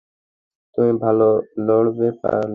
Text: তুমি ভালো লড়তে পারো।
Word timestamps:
তুমি 0.75 0.91
ভালো 1.03 1.27
লড়তে 1.67 2.07
পারো। 2.21 2.49